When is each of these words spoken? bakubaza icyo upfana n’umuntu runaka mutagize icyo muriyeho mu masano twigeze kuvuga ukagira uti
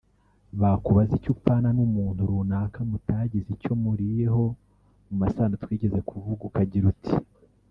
bakubaza 0.61 1.11
icyo 1.19 1.29
upfana 1.35 1.69
n’umuntu 1.77 2.29
runaka 2.29 2.79
mutagize 2.89 3.49
icyo 3.57 3.73
muriyeho 3.83 4.43
mu 5.07 5.15
masano 5.21 5.53
twigeze 5.63 5.99
kuvuga 6.09 6.41
ukagira 6.49 6.85
uti 6.93 7.13